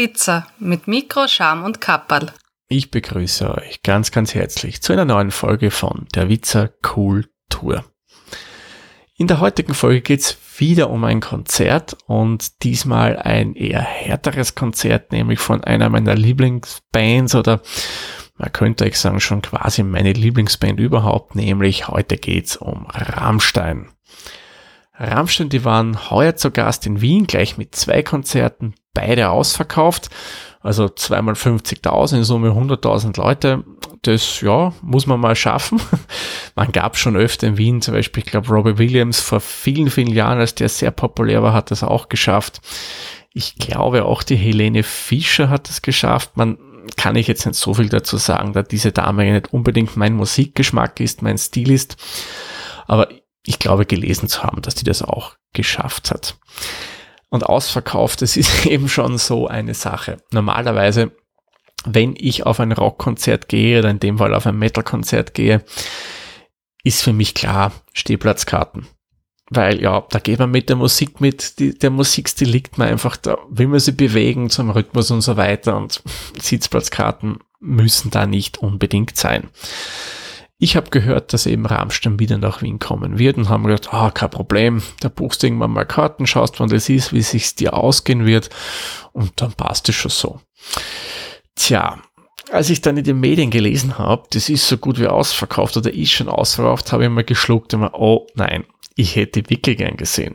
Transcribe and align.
Witzer 0.00 0.46
mit 0.58 0.88
Mikro, 0.88 1.28
Scham 1.28 1.62
und 1.62 1.82
Kapperl. 1.82 2.32
Ich 2.68 2.90
begrüße 2.90 3.54
euch 3.54 3.82
ganz, 3.82 4.10
ganz 4.10 4.34
herzlich 4.34 4.80
zu 4.80 4.94
einer 4.94 5.04
neuen 5.04 5.30
Folge 5.30 5.70
von 5.70 6.06
Der 6.14 6.30
Witzer 6.30 6.68
Kultur. 6.68 7.84
In 9.18 9.26
der 9.26 9.40
heutigen 9.40 9.74
Folge 9.74 10.00
geht's 10.00 10.38
wieder 10.56 10.88
um 10.88 11.04
ein 11.04 11.20
Konzert 11.20 11.98
und 12.06 12.62
diesmal 12.62 13.18
ein 13.18 13.54
eher 13.54 13.82
härteres 13.82 14.54
Konzert, 14.54 15.12
nämlich 15.12 15.38
von 15.38 15.62
einer 15.62 15.90
meiner 15.90 16.14
Lieblingsbands 16.14 17.34
oder 17.34 17.60
man 18.38 18.52
könnte 18.54 18.86
euch 18.86 18.98
sagen 18.98 19.20
schon 19.20 19.42
quasi 19.42 19.82
meine 19.82 20.14
Lieblingsband 20.14 20.80
überhaupt, 20.80 21.34
nämlich 21.34 21.88
heute 21.88 22.16
geht's 22.16 22.56
um 22.56 22.86
Rammstein. 22.86 23.90
Rammstein, 25.00 25.48
die 25.48 25.64
waren 25.64 26.10
heuer 26.10 26.36
zu 26.36 26.50
Gast 26.50 26.86
in 26.86 27.00
Wien, 27.00 27.26
gleich 27.26 27.56
mit 27.56 27.74
zwei 27.74 28.02
Konzerten, 28.02 28.74
beide 28.92 29.30
ausverkauft. 29.30 30.10
Also 30.62 30.90
zweimal 30.90 31.34
50.000, 31.34 32.18
in 32.18 32.24
Summe 32.24 32.50
100.000 32.50 33.18
Leute. 33.18 33.64
Das, 34.02 34.42
ja, 34.42 34.74
muss 34.82 35.06
man 35.06 35.18
mal 35.18 35.34
schaffen. 35.34 35.80
Man 36.54 36.70
gab 36.72 36.98
schon 36.98 37.16
öfter 37.16 37.46
in 37.46 37.56
Wien, 37.56 37.80
zum 37.80 37.94
Beispiel, 37.94 38.22
ich 38.22 38.30
glaube, 38.30 38.48
Robbie 38.48 38.76
Williams 38.76 39.20
vor 39.20 39.40
vielen, 39.40 39.90
vielen 39.90 40.12
Jahren, 40.12 40.38
als 40.38 40.54
der 40.54 40.68
sehr 40.68 40.90
populär 40.90 41.42
war, 41.42 41.54
hat 41.54 41.70
das 41.70 41.82
auch 41.82 42.10
geschafft. 42.10 42.60
Ich 43.32 43.56
glaube, 43.56 44.04
auch 44.04 44.22
die 44.22 44.36
Helene 44.36 44.82
Fischer 44.82 45.48
hat 45.48 45.70
es 45.70 45.80
geschafft. 45.80 46.36
Man 46.36 46.58
kann 46.96 47.16
ich 47.16 47.26
jetzt 47.26 47.46
nicht 47.46 47.58
so 47.58 47.74
viel 47.74 47.88
dazu 47.88 48.16
sagen, 48.16 48.52
da 48.52 48.62
diese 48.62 48.92
Dame 48.92 49.30
nicht 49.32 49.52
unbedingt 49.52 49.96
mein 49.96 50.14
Musikgeschmack 50.14 51.00
ist, 51.00 51.22
mein 51.22 51.38
Stil 51.38 51.70
ist. 51.70 51.96
Aber 52.86 53.08
ich 53.44 53.58
glaube 53.58 53.86
gelesen 53.86 54.28
zu 54.28 54.42
haben, 54.42 54.62
dass 54.62 54.74
die 54.74 54.84
das 54.84 55.02
auch 55.02 55.36
geschafft 55.52 56.10
hat. 56.10 56.36
Und 57.28 57.44
ausverkauft, 57.44 58.22
das 58.22 58.36
ist 58.36 58.66
eben 58.66 58.88
schon 58.88 59.18
so 59.18 59.46
eine 59.46 59.74
Sache. 59.74 60.18
Normalerweise, 60.32 61.12
wenn 61.84 62.14
ich 62.16 62.44
auf 62.44 62.60
ein 62.60 62.72
Rockkonzert 62.72 63.48
gehe 63.48 63.78
oder 63.78 63.90
in 63.90 64.00
dem 64.00 64.18
Fall 64.18 64.34
auf 64.34 64.46
ein 64.46 64.58
Metalkonzert 64.58 65.34
gehe, 65.34 65.64
ist 66.84 67.02
für 67.02 67.12
mich 67.12 67.34
klar 67.34 67.72
Stehplatzkarten. 67.92 68.86
Weil 69.50 69.82
ja, 69.82 70.06
da 70.10 70.20
geht 70.20 70.38
man 70.38 70.50
mit 70.50 70.68
der 70.68 70.76
Musik 70.76 71.20
mit, 71.20 71.58
die, 71.58 71.76
der 71.76 71.90
Musikstil 71.90 72.48
liegt 72.48 72.78
man 72.78 72.88
einfach 72.88 73.16
da, 73.16 73.36
will 73.48 73.66
man 73.66 73.80
sie 73.80 73.92
bewegen 73.92 74.48
zum 74.48 74.70
Rhythmus 74.70 75.10
und 75.10 75.22
so 75.22 75.36
weiter 75.36 75.76
und 75.76 76.02
Sitzplatzkarten 76.40 77.38
müssen 77.58 78.10
da 78.10 78.26
nicht 78.26 78.58
unbedingt 78.58 79.16
sein. 79.16 79.48
Ich 80.62 80.76
habe 80.76 80.90
gehört, 80.90 81.32
dass 81.32 81.46
eben 81.46 81.64
Rammstein 81.64 82.18
wieder 82.18 82.36
nach 82.36 82.60
Wien 82.60 82.78
kommen 82.78 83.18
wird 83.18 83.38
und 83.38 83.48
haben 83.48 83.64
gedacht, 83.64 83.94
ah, 83.94 84.10
kein 84.10 84.28
Problem, 84.28 84.82
da 85.00 85.08
buchst 85.08 85.42
du 85.42 85.46
irgendwann 85.46 85.70
mal 85.70 85.86
Karten, 85.86 86.26
schaust, 86.26 86.60
wann 86.60 86.68
das 86.68 86.90
ist, 86.90 87.14
wie 87.14 87.22
sich's 87.22 87.54
dir 87.54 87.72
ausgehen 87.72 88.26
wird 88.26 88.50
und 89.12 89.40
dann 89.40 89.52
passt 89.52 89.88
es 89.88 89.94
schon 89.94 90.10
so. 90.10 90.40
Tja, 91.54 91.98
als 92.52 92.68
ich 92.68 92.82
dann 92.82 92.98
in 92.98 93.04
den 93.04 93.20
Medien 93.20 93.50
gelesen 93.50 93.96
habe, 93.96 94.28
das 94.32 94.50
ist 94.50 94.68
so 94.68 94.76
gut 94.76 94.98
wie 94.98 95.06
ausverkauft 95.06 95.78
oder 95.78 95.94
ist 95.94 96.10
schon 96.10 96.28
ausverkauft, 96.28 96.92
habe 96.92 97.04
ich 97.04 97.10
mal 97.10 97.24
geschluckt 97.24 97.72
und 97.72 97.80
mir, 97.80 97.94
oh 97.94 98.26
nein, 98.34 98.64
ich 98.96 99.16
hätte 99.16 99.48
wirklich 99.48 99.78
gern 99.78 99.96
gesehen. 99.96 100.34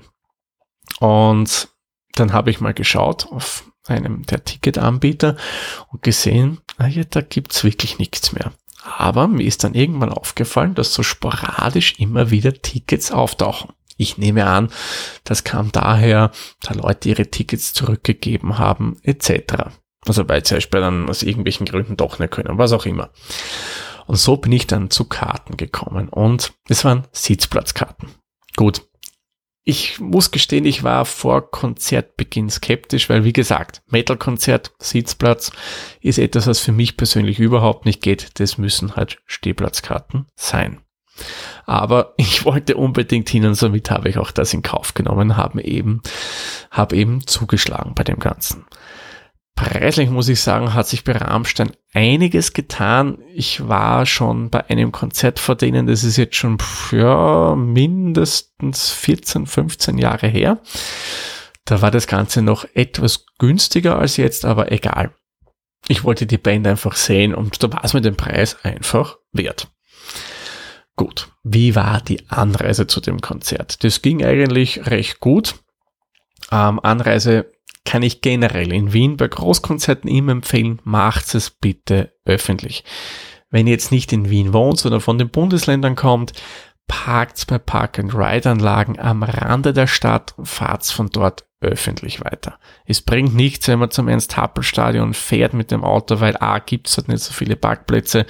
Und 0.99 1.67
dann 2.15 2.33
habe 2.33 2.49
ich 2.49 2.59
mal 2.59 2.73
geschaut 2.73 3.27
auf 3.31 3.69
einem 3.85 4.25
der 4.25 4.43
Ticketanbieter 4.43 5.37
und 5.91 6.01
gesehen, 6.01 6.61
ah 6.77 6.87
ja, 6.87 7.03
da 7.03 7.21
gibt's 7.21 7.63
wirklich 7.63 7.99
nichts 7.99 8.31
mehr. 8.31 8.53
Aber 8.85 9.27
mir 9.27 9.43
ist 9.43 9.63
dann 9.63 9.73
irgendwann 9.73 10.11
aufgefallen, 10.11 10.75
dass 10.75 10.93
so 10.93 11.01
sporadisch 11.03 11.95
immer 11.99 12.29
wieder 12.29 12.53
Tickets 12.53 13.11
auftauchen. 13.11 13.71
Ich 13.97 14.17
nehme 14.17 14.45
an, 14.45 14.69
das 15.23 15.43
kam 15.43 15.71
daher, 15.71 16.31
da 16.61 16.73
Leute 16.73 17.09
ihre 17.09 17.31
Tickets 17.31 17.73
zurückgegeben 17.73 18.57
haben, 18.57 18.97
etc. 19.03 19.71
Also 20.05 20.27
weil 20.29 20.43
zum 20.43 20.57
Beispiel 20.57 20.81
dann 20.81 21.09
aus 21.09 21.23
irgendwelchen 21.23 21.65
Gründen 21.65 21.97
doch 21.97 22.19
nicht 22.19 22.31
können, 22.31 22.57
was 22.57 22.73
auch 22.73 22.85
immer. 22.85 23.09
Und 24.05 24.17
so 24.17 24.37
bin 24.37 24.51
ich 24.51 24.67
dann 24.67 24.91
zu 24.91 25.05
Karten 25.05 25.57
gekommen 25.57 26.09
und 26.09 26.53
es 26.69 26.85
waren 26.85 27.07
Sitzplatzkarten. 27.11 28.09
Gut, 28.55 28.83
ich 29.67 29.99
muss 29.99 30.29
gestehen, 30.29 30.65
ich 30.65 30.83
war 30.83 31.05
vor 31.05 31.49
Konzertbeginn 31.49 32.51
skeptisch, 32.51 33.09
weil 33.09 33.23
wie 33.23 33.33
gesagt, 33.33 33.81
Metal-Konzert, 33.87 34.71
Sitzplatz 34.77 35.51
ist 36.01 36.19
etwas, 36.19 36.45
was 36.45 36.59
für 36.59 36.71
mich 36.71 36.97
persönlich 36.97 37.39
überhaupt 37.39 37.85
nicht 37.85 38.01
geht. 38.01 38.39
Das 38.39 38.59
müssen 38.59 38.95
halt 38.95 39.17
Stehplatzkarten 39.25 40.27
sein. 40.35 40.81
Aber 41.65 42.13
ich 42.17 42.45
wollte 42.45 42.77
unbedingt 42.77 43.27
hin 43.27 43.45
und 43.45 43.55
somit 43.55 43.89
habe 43.89 44.07
ich 44.07 44.19
auch 44.19 44.29
das 44.29 44.53
in 44.53 44.61
Kauf 44.61 44.93
genommen, 44.93 45.35
habe 45.35 45.63
eben, 45.63 46.01
habe 46.69 46.95
eben 46.95 47.25
zugeschlagen 47.25 47.95
bei 47.95 48.03
dem 48.03 48.19
Ganzen. 48.19 48.65
Preislich 49.55 50.09
muss 50.09 50.27
ich 50.27 50.41
sagen, 50.41 50.73
hat 50.73 50.87
sich 50.87 51.05
bei 51.05 51.13
Rammstein 51.13 51.71
einiges 51.93 52.51
getan. 52.51 53.19
Ich 53.33 53.67
war 53.69 54.05
schon 54.05 54.49
bei 54.49 54.69
einem 54.69 54.91
Konzert 54.91 55.39
vor 55.39 55.55
denen, 55.55 55.87
das 55.87 56.03
ist 56.03 56.17
jetzt 56.17 56.35
schon 56.35 56.57
ja, 56.91 57.55
mindestens 57.55 58.91
14, 58.91 59.47
15 59.47 59.97
Jahre 59.97 60.27
her. 60.27 60.61
Da 61.63 61.81
war 61.81 61.89
das 61.89 62.05
Ganze 62.07 62.41
noch 62.41 62.65
etwas 62.73 63.25
günstiger 63.39 63.97
als 63.97 64.17
jetzt, 64.17 64.43
aber 64.43 64.73
egal. 64.73 65.15
Ich 65.87 66.03
wollte 66.03 66.25
die 66.25 66.37
Band 66.37 66.67
einfach 66.67 66.95
sehen 66.95 67.33
und 67.33 67.63
da 67.63 67.71
war 67.71 67.83
es 67.83 67.93
mir 67.93 68.01
den 68.01 68.17
Preis 68.17 68.57
einfach 68.63 69.17
wert. 69.31 69.69
Gut, 70.97 71.29
wie 71.43 71.75
war 71.75 72.01
die 72.01 72.29
Anreise 72.29 72.87
zu 72.87 72.99
dem 72.99 73.21
Konzert? 73.21 73.83
Das 73.83 74.01
ging 74.01 74.23
eigentlich 74.23 74.85
recht 74.85 75.19
gut. 75.19 75.55
Ähm, 76.51 76.79
Anreise 76.81 77.51
kann 77.85 78.03
ich 78.03 78.21
generell 78.21 78.73
in 78.73 78.91
Wien 78.91 79.15
bei 79.15 79.27
Großkonzerten 79.27 80.09
immer 80.09 80.33
empfehlen, 80.33 80.81
macht 80.83 81.33
es 81.35 81.51
bitte 81.51 82.13
öffentlich. 82.25 82.83
Wenn 83.49 83.67
ihr 83.67 83.73
jetzt 83.73 83.91
nicht 83.91 84.11
in 84.11 84.29
Wien 84.29 84.53
wohnt, 84.53 84.79
sondern 84.79 85.01
von 85.01 85.17
den 85.17 85.29
Bundesländern 85.29 85.95
kommt, 85.95 86.33
parkt 86.87 87.47
bei 87.47 87.57
Park-and-Ride-Anlagen 87.57 88.99
am 88.99 89.23
Rande 89.23 89.71
der 89.71 89.87
Stadt 89.87 90.33
und 90.37 90.47
fahrt 90.47 90.85
von 90.85 91.09
dort 91.09 91.45
öffentlich 91.61 92.23
weiter. 92.23 92.59
Es 92.85 93.01
bringt 93.01 93.33
nichts, 93.33 93.67
wenn 93.67 93.79
man 93.79 93.91
zum 93.91 94.07
Ernst-Happel-Stadion 94.07 95.13
fährt 95.13 95.53
mit 95.53 95.71
dem 95.71 95.83
Auto, 95.83 96.19
weil 96.19 96.37
A, 96.37 96.59
gibt 96.59 96.87
es 96.87 96.95
dort 96.95 97.07
nicht 97.07 97.23
so 97.23 97.33
viele 97.33 97.55
Parkplätze 97.55 98.25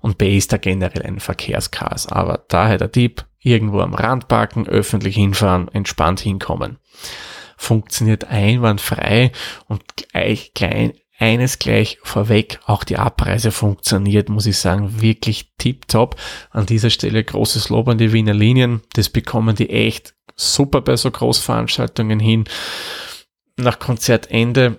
und 0.00 0.16
B, 0.16 0.36
ist 0.36 0.52
da 0.52 0.56
generell 0.58 1.02
ein 1.02 1.20
Verkehrschaos. 1.20 2.06
Aber 2.06 2.44
daher 2.48 2.78
der 2.78 2.92
Tipp, 2.92 3.24
irgendwo 3.40 3.80
am 3.80 3.94
Rand 3.94 4.28
parken, 4.28 4.66
öffentlich 4.66 5.16
hinfahren, 5.16 5.68
entspannt 5.68 6.20
hinkommen 6.20 6.78
funktioniert 7.58 8.24
einwandfrei 8.24 9.32
und 9.66 9.82
gleich 9.96 10.54
klein, 10.54 10.94
eines 11.18 11.58
gleich 11.58 11.98
vorweg, 12.04 12.60
auch 12.64 12.84
die 12.84 12.96
Abreise 12.96 13.50
funktioniert, 13.50 14.28
muss 14.28 14.46
ich 14.46 14.56
sagen, 14.56 15.02
wirklich 15.02 15.52
tipptopp. 15.58 16.16
An 16.50 16.64
dieser 16.64 16.90
Stelle 16.90 17.22
großes 17.24 17.68
Lob 17.68 17.88
an 17.88 17.98
die 17.98 18.12
Wiener 18.12 18.34
Linien. 18.34 18.82
Das 18.94 19.08
bekommen 19.08 19.56
die 19.56 19.68
echt 19.68 20.14
super 20.36 20.80
bei 20.80 20.96
so 20.96 21.10
Großveranstaltungen 21.10 22.20
hin. 22.20 22.44
Nach 23.56 23.80
Konzertende 23.80 24.78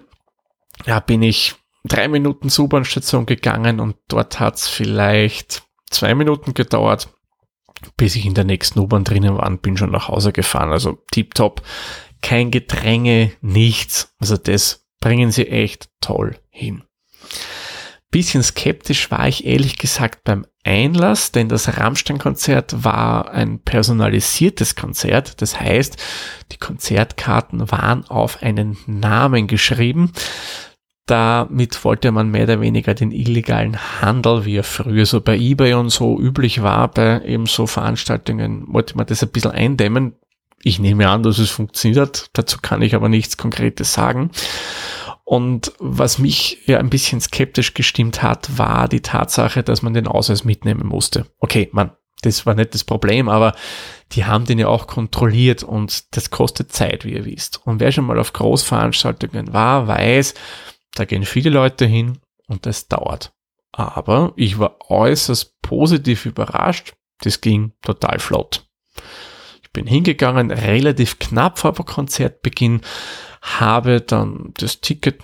ja, 0.86 1.02
bin 1.02 1.22
ich 1.22 1.56
drei 1.84 2.08
Minuten 2.08 2.50
zur 2.50 2.66
U-Bahn-Station 2.66 3.26
gegangen 3.26 3.82
und 3.82 3.98
dort 4.08 4.40
hat's 4.40 4.70
vielleicht 4.70 5.64
zwei 5.90 6.16
Minuten 6.16 6.54
gedauert, 6.54 7.10
bis 7.98 8.16
ich 8.16 8.26
in 8.26 8.34
der 8.34 8.46
nächsten 8.46 8.80
U-Bahn 8.80 9.04
drinnen 9.04 9.36
war 9.36 9.48
und 9.48 9.62
bin 9.62 9.76
schon 9.76 9.92
nach 9.92 10.08
Hause 10.08 10.32
gefahren. 10.32 10.72
Also 10.72 11.00
tipptopp 11.12 11.62
kein 12.22 12.52
Gedränge, 12.52 13.32
nichts. 13.42 14.14
Also 14.20 14.38
das 14.38 14.86
bringen 15.00 15.32
sie 15.32 15.48
echt 15.48 15.90
toll 16.02 16.38
hin. 16.50 16.84
Bisschen 18.12 18.42
skeptisch 18.42 19.12
war 19.12 19.28
ich 19.28 19.46
ehrlich 19.46 19.78
gesagt 19.78 20.24
beim 20.24 20.46
Einlass, 20.64 21.32
denn 21.32 21.48
das 21.48 21.78
Rammstein-Konzert 21.78 22.84
war 22.84 23.32
ein 23.32 23.60
personalisiertes 23.60 24.76
Konzert. 24.76 25.42
Das 25.42 25.60
heißt, 25.60 25.98
die 26.52 26.58
Konzertkarten 26.58 27.72
waren 27.72 28.06
auf 28.06 28.42
einen 28.42 28.78
Namen 28.88 29.46
geschrieben. 29.46 30.12
Damit 31.06 31.84
wollte 31.86 32.12
man 32.12 32.30
mehr 32.30 32.44
oder 32.44 32.62
weniger 32.62 32.94
den 32.94 33.12
illegalen 33.12 34.02
Handel, 34.02 34.46
wie 34.46 34.58
er 34.58 34.64
früher 34.64 35.06
so 35.06 35.22
bei 35.22 35.38
eBay 35.38 35.74
und 35.74 35.90
so 35.90 36.20
üblich 36.20 36.62
war, 36.62 36.88
bei 36.88 37.22
eben 37.22 37.46
so 37.46 37.68
Veranstaltungen, 37.68 38.66
wollte 38.68 38.98
man 38.98 39.06
das 39.06 39.24
ein 39.24 39.30
bisschen 39.30 39.52
eindämmen. 39.52 40.16
Ich 40.64 40.80
nehme 40.80 41.10
an, 41.10 41.24
dass 41.24 41.40
es 41.40 41.50
funktioniert. 41.50 42.30
Dazu 42.34 42.58
kann 42.62 42.82
ich 42.82 42.96
aber 42.96 43.10
nichts 43.10 43.38
Konkretes 43.38 43.94
sagen. 43.94 44.32
Und 45.24 45.74
was 45.80 46.18
mich 46.18 46.58
ja 46.66 46.80
ein 46.80 46.90
bisschen 46.90 47.22
skeptisch 47.22 47.76
gestimmt 47.76 48.24
hat, 48.24 48.58
war 48.58 48.88
die 48.88 49.02
Tatsache, 49.02 49.62
dass 49.62 49.82
man 49.82 49.94
den 49.94 50.08
Ausweis 50.08 50.44
mitnehmen 50.44 50.88
musste. 50.88 51.28
Okay, 51.38 51.70
man, 51.72 51.92
das 52.24 52.46
war 52.46 52.56
nicht 52.56 52.74
das 52.74 52.84
Problem, 52.84 53.30
aber 53.30 53.54
die 54.14 54.26
haben 54.26 54.46
den 54.46 54.58
ja 54.58 54.68
auch 54.68 54.88
kontrolliert 54.88 55.62
und 55.62 56.16
das 56.16 56.32
kostet 56.32 56.72
Zeit, 56.72 57.06
wie 57.06 57.14
ihr 57.14 57.26
wisst. 57.26 57.66
Und 57.66 57.80
wer 57.80 57.92
schon 57.92 58.06
mal 58.06 58.18
auf 58.18 58.34
Großveranstaltungen 58.34 59.54
war, 59.54 59.88
weiß, 59.88 60.34
da 60.96 61.06
gehen 61.06 61.26
viele 61.26 61.52
Leute 61.52 61.86
hin 61.86 62.18
und 62.48 62.66
das 62.66 62.88
dauert. 62.88 63.32
Aber 63.72 64.34
ich 64.36 64.58
war 64.58 64.78
äußerst 64.90 65.62
positiv 65.62 66.26
überrascht. 66.26 66.96
Das 67.22 67.40
ging 67.40 67.74
total 67.84 68.18
flott 68.18 68.68
Bin 69.74 69.88
hingegangen, 69.88 70.52
relativ 70.52 71.20
knapp 71.20 71.60
vor 71.60 71.74
Konzertbeginn, 71.74 72.82
habe 73.42 74.02
dann 74.02 74.52
das 74.58 74.82
Ticket, 74.82 75.22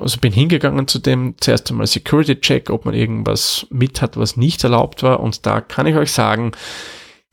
also 0.00 0.18
bin 0.18 0.32
hingegangen 0.32 0.88
zu 0.88 0.98
dem 0.98 1.34
zuerst 1.38 1.70
einmal 1.70 1.86
Security 1.86 2.40
Check, 2.40 2.70
ob 2.70 2.84
man 2.84 2.94
irgendwas 2.94 3.66
mit 3.70 4.00
hat, 4.00 4.16
was 4.16 4.36
nicht 4.36 4.64
erlaubt 4.64 5.02
war. 5.02 5.20
Und 5.20 5.46
da 5.46 5.60
kann 5.60 5.86
ich 5.86 5.96
euch 5.96 6.12
sagen, 6.12 6.52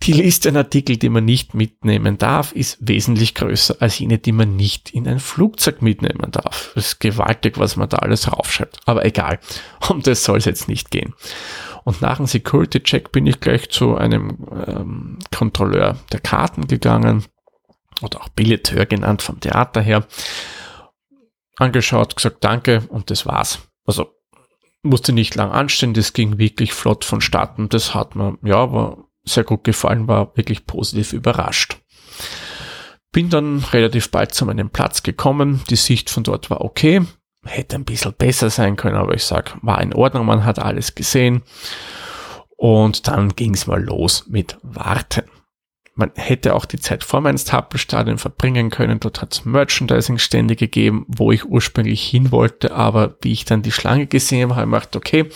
die 0.04 0.14
Liste 0.14 0.50
an 0.50 0.56
Artikeln, 0.56 1.00
die 1.00 1.10
man 1.10 1.26
nicht 1.26 1.54
mitnehmen 1.54 2.18
darf, 2.18 2.54
ist 2.54 2.78
wesentlich 2.80 3.36
größer 3.36 3.78
als 3.80 4.00
jene, 4.00 4.18
die 4.18 4.32
man 4.32 4.56
nicht 4.56 4.92
in 4.92 5.08
ein 5.08 5.20
Flugzeug 5.20 5.82
mitnehmen 5.82 6.32
darf. 6.32 6.72
Das 6.74 6.86
ist 6.86 7.00
gewaltig, 7.00 7.58
was 7.58 7.76
man 7.76 7.90
da 7.90 7.98
alles 7.98 8.32
raufschreibt. 8.32 8.80
Aber 8.86 9.04
egal, 9.06 9.40
um 9.90 10.02
das 10.02 10.24
soll 10.24 10.38
es 10.38 10.46
jetzt 10.46 10.70
nicht 10.70 10.90
gehen. 10.90 11.14
Und 11.90 12.04
nach 12.04 12.18
dem 12.18 12.28
Security-Check 12.28 13.12
bin 13.12 13.26
ich 13.26 13.40
gleich 13.40 13.72
zu 13.72 13.98
einem 13.98 14.46
ähm, 14.68 15.18
Kontrolleur 15.36 15.98
der 16.12 16.20
Karten 16.20 16.68
gegangen 16.68 17.26
oder 18.04 18.22
auch 18.22 18.30
Billeteur 18.30 18.86
genannt 18.86 19.24
vom 19.24 19.40
Theater 19.40 19.82
her. 19.82 20.06
Angeschaut, 21.56 22.16
gesagt 22.16 22.44
Danke 22.44 22.84
und 22.90 23.10
das 23.10 23.26
war's. 23.26 23.68
Also 23.88 24.12
musste 24.84 25.14
nicht 25.14 25.34
lang 25.34 25.50
anstehen, 25.50 25.96
das 25.96 26.14
ging 26.14 26.38
wirklich 26.38 26.74
flott 26.74 27.06
vonstatten. 27.06 27.70
Das 27.70 27.96
hat 27.96 28.16
mir, 28.16 28.38
ja, 28.44 28.72
war 28.72 29.06
sehr 29.24 29.44
gut 29.44 29.64
gefallen, 29.64 30.08
war 30.08 30.38
wirklich 30.38 30.68
positiv 30.68 31.12
überrascht. 31.12 31.80
Bin 33.12 33.32
dann 33.32 33.66
relativ 33.74 34.12
bald 34.12 34.36
zu 34.36 34.46
meinem 34.46 34.70
Platz 34.70 35.02
gekommen. 35.02 35.64
Die 35.72 35.76
Sicht 35.76 36.12
von 36.12 36.22
dort 36.22 36.52
war 36.52 36.62
okay. 36.62 37.02
Hätte 37.46 37.76
ein 37.78 37.86
bisschen 37.86 38.14
besser 38.14 38.50
sein 38.50 38.76
können, 38.76 38.98
aber 38.98 39.14
ich 39.14 39.24
sag, 39.24 39.58
war 39.62 39.82
in 39.82 39.94
Ordnung. 39.94 40.26
Man 40.26 40.46
hat 40.46 40.60
alles 40.60 40.96
gesehen. 40.96 41.44
Und 42.58 43.08
dann 43.08 43.36
ging 43.36 43.54
es 43.54 43.68
mal 43.68 43.82
los 43.82 44.26
mit 44.28 44.58
Warten. 44.62 45.24
Man 45.96 46.12
hätte 46.16 46.56
auch 46.56 46.66
die 46.66 46.80
Zeit 46.80 47.04
vor 47.04 47.22
meinem 47.22 47.38
Stapelstadion 47.38 48.18
verbringen 48.18 48.70
können. 48.70 49.00
Dort 49.00 49.22
hat 49.22 49.34
es 49.34 49.46
Merchandising-Stände 49.46 50.56
gegeben, 50.56 51.06
wo 51.08 51.32
ich 51.32 51.46
ursprünglich 51.46 52.02
hin 52.02 52.32
wollte. 52.32 52.74
Aber 52.74 53.18
wie 53.22 53.32
ich 53.32 53.46
dann 53.46 53.62
die 53.62 53.72
Schlange 53.72 54.08
gesehen 54.08 54.50
habe, 54.50 54.62
habe 54.62 54.70
ich 54.70 54.74
gedacht, 54.74 54.96
okay, 54.96 55.30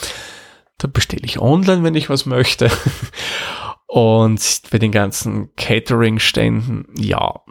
da 0.77 0.87
bestelle 0.87 1.25
ich 1.25 1.39
online, 1.39 1.83
wenn 1.83 1.95
ich 1.95 2.09
was 2.09 2.25
möchte. 2.25 2.69
Und 3.93 4.61
bei 4.71 4.79
den 4.79 4.91
ganzen 4.91 5.55
Catering-Ständen, 5.55 6.87
ja, 6.97 7.41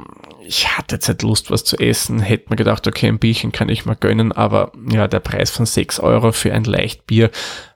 ich 0.45 0.77
hatte 0.77 0.97
jetzt 0.97 1.07
nicht 1.07 1.23
Lust, 1.23 1.53
was 1.53 1.63
zu 1.63 1.77
essen, 1.79 2.19
hätte 2.19 2.51
mir 2.51 2.57
gedacht, 2.57 2.85
okay, 2.89 3.07
ein 3.07 3.21
Bierchen 3.21 3.53
kann 3.53 3.69
ich 3.69 3.87
mal 3.87 3.95
gönnen, 3.95 4.33
aber 4.33 4.73
ja, 4.91 5.07
der 5.07 5.21
Preis 5.21 5.53
von 5.53 5.67
6 5.67 6.01
Euro 6.01 6.33
für 6.33 6.53
ein 6.53 6.65
Leichtbier 6.65 7.31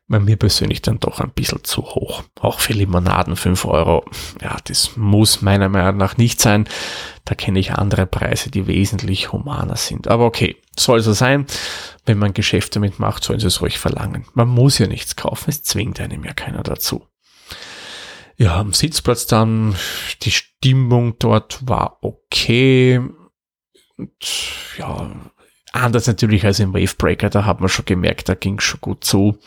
war 0.08 0.18
mir 0.18 0.34
persönlich 0.34 0.82
dann 0.82 0.98
doch 0.98 1.20
ein 1.20 1.30
bisschen 1.30 1.62
zu 1.62 1.82
hoch. 1.82 2.24
Auch 2.40 2.58
für 2.58 2.72
Limonaden 2.72 3.36
5 3.36 3.66
Euro, 3.66 4.04
ja, 4.42 4.56
das 4.64 4.96
muss 4.96 5.42
meiner 5.42 5.68
Meinung 5.68 5.96
nach 5.96 6.16
nicht 6.16 6.40
sein. 6.40 6.68
Da 7.24 7.36
kenne 7.36 7.60
ich 7.60 7.74
andere 7.74 8.06
Preise, 8.06 8.50
die 8.50 8.66
wesentlich 8.66 9.30
humaner 9.30 9.76
sind. 9.76 10.08
Aber 10.08 10.24
okay, 10.24 10.56
soll 10.76 10.98
so 11.02 11.12
sein. 11.12 11.46
Wenn 12.04 12.18
man 12.18 12.34
Geschäfte 12.34 12.80
mitmacht, 12.80 13.22
sollen 13.22 13.38
sie 13.38 13.46
es 13.46 13.60
ruhig 13.60 13.78
verlangen. 13.78 14.26
Man 14.34 14.48
muss 14.48 14.78
ja 14.78 14.88
nichts 14.88 15.14
kaufen, 15.14 15.50
es 15.50 15.62
zwingt 15.62 16.00
einem 16.00 16.24
ja 16.24 16.32
keiner 16.32 16.64
dazu. 16.64 17.06
Ja, 18.38 18.58
am 18.58 18.72
Sitzplatz 18.72 19.26
dann, 19.26 19.76
die 20.22 20.30
Stimmung 20.30 21.18
dort 21.18 21.66
war 21.66 21.98
okay. 22.02 23.00
Und, 23.96 24.10
ja, 24.78 25.10
anders 25.72 26.06
natürlich 26.06 26.44
als 26.44 26.60
im 26.60 26.74
Wavebreaker, 26.74 27.30
da 27.30 27.44
hat 27.44 27.60
man 27.60 27.68
schon 27.68 27.86
gemerkt, 27.86 28.28
da 28.28 28.34
ging 28.34 28.60
schon 28.60 28.80
gut 28.80 29.04
zu. 29.04 29.38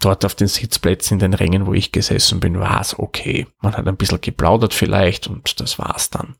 Dort 0.00 0.24
auf 0.24 0.34
den 0.34 0.48
Sitzplätzen 0.48 1.14
in 1.14 1.18
den 1.18 1.34
Rängen, 1.34 1.66
wo 1.66 1.74
ich 1.74 1.90
gesessen 1.90 2.38
bin, 2.40 2.58
war 2.58 2.80
es 2.80 2.98
okay. 2.98 3.46
Man 3.60 3.76
hat 3.76 3.86
ein 3.86 3.96
bisschen 3.96 4.20
geplaudert 4.20 4.74
vielleicht 4.74 5.26
und 5.26 5.60
das 5.60 5.78
war's 5.78 6.10
dann. 6.10 6.36